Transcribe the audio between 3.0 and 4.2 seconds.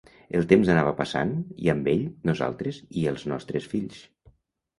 i els nostres fills.